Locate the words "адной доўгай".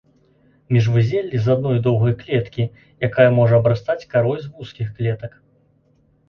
1.55-2.15